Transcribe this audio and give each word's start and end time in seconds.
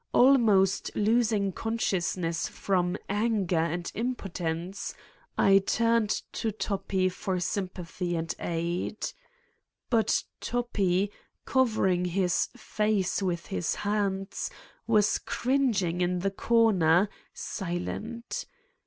Almost 0.13 0.89
losing 0.95 1.51
consciousness 1.51 2.47
from 2.47 2.97
anger 3.07 3.59
and 3.59 3.91
impotence, 3.93 4.95
I 5.37 5.59
turned 5.59 6.09
to 6.33 6.51
Toppi 6.51 7.07
for 7.07 7.39
sym 7.39 7.69
pathy 7.69 8.17
and 8.17 8.33
aid. 8.39 8.97
But 9.91 10.23
Toppi, 10.39 11.11
covering 11.45 12.05
his 12.05 12.47
face 12.57 13.21
with 13.21 13.43
255 13.43 13.63
Satan's 13.63 13.81
Diary 13.83 13.99
his 13.99 14.47
hands, 14.47 14.49
was 14.87 15.17
cringing 15.19 16.01
in 16.01 16.19
the 16.21 16.31
corner, 16.31 17.07
silent. 17.35 18.45